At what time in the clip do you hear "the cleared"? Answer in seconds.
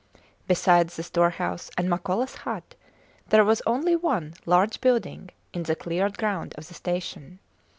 5.61-6.17